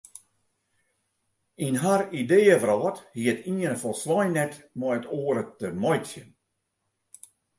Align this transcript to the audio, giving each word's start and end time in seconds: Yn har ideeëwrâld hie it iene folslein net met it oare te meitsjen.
Yn 1.65 1.75
har 1.83 2.01
ideeëwrâld 2.21 2.97
hie 3.17 3.29
it 3.33 3.41
iene 3.51 3.75
folslein 3.83 4.31
net 4.37 4.53
met 4.79 4.95
it 5.01 5.09
oare 5.19 5.43
te 5.59 5.67
meitsjen. 5.83 6.29